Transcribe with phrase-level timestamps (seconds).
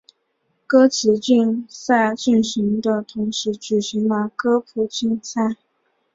[0.65, 5.57] 歌词竞赛进行的同时举行了歌谱竞赛。